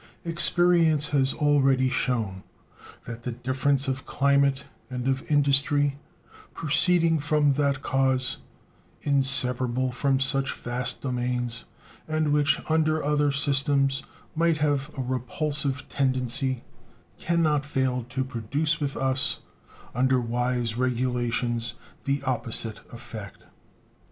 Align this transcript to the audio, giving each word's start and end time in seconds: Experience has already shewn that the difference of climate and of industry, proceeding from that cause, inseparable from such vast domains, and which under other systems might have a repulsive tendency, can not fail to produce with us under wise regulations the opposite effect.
Experience 0.25 1.09
has 1.09 1.31
already 1.31 1.87
shewn 1.87 2.41
that 3.05 3.21
the 3.21 3.33
difference 3.33 3.87
of 3.87 4.03
climate 4.03 4.65
and 4.89 5.07
of 5.07 5.21
industry, 5.31 5.95
proceeding 6.55 7.19
from 7.19 7.53
that 7.53 7.83
cause, 7.83 8.37
inseparable 9.03 9.91
from 9.91 10.19
such 10.19 10.51
vast 10.55 11.01
domains, 11.01 11.65
and 12.07 12.33
which 12.33 12.59
under 12.67 13.03
other 13.03 13.31
systems 13.31 14.01
might 14.35 14.57
have 14.57 14.89
a 14.97 15.03
repulsive 15.03 15.87
tendency, 15.87 16.63
can 17.19 17.43
not 17.43 17.63
fail 17.63 18.03
to 18.09 18.23
produce 18.23 18.79
with 18.79 18.97
us 18.97 19.37
under 19.93 20.19
wise 20.19 20.75
regulations 20.75 21.75
the 22.05 22.23
opposite 22.23 22.79
effect. 22.91 23.43